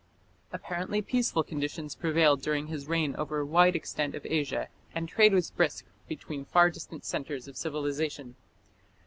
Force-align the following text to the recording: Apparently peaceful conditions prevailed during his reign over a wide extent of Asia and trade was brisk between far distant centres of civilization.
Apparently 0.51 0.99
peaceful 1.03 1.43
conditions 1.43 1.93
prevailed 1.93 2.41
during 2.41 2.65
his 2.65 2.87
reign 2.87 3.15
over 3.17 3.39
a 3.41 3.45
wide 3.45 3.75
extent 3.75 4.15
of 4.15 4.25
Asia 4.25 4.67
and 4.95 5.07
trade 5.07 5.31
was 5.31 5.51
brisk 5.51 5.85
between 6.07 6.43
far 6.43 6.71
distant 6.71 7.05
centres 7.05 7.47
of 7.47 7.55
civilization. 7.55 8.35